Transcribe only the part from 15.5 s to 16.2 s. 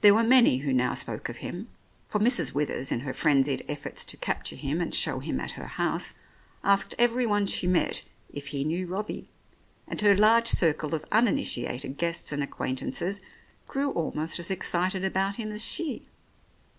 as she.